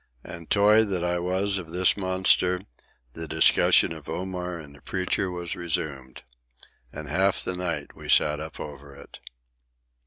And, 0.23 0.49
toy 0.49 0.83
that 0.83 1.03
I 1.03 1.19
was 1.19 1.59
of 1.59 1.69
this 1.69 1.95
monster, 1.95 2.61
the 3.13 3.27
discussion 3.27 3.93
of 3.93 4.09
Omar 4.09 4.57
and 4.57 4.73
the 4.73 4.81
Preacher 4.81 5.29
was 5.29 5.55
resumed. 5.55 6.23
And 6.91 7.07
half 7.07 7.43
the 7.43 7.55
night 7.55 7.95
we 7.95 8.09
sat 8.09 8.39
up 8.39 8.59
over 8.59 8.95
it. 8.95 9.19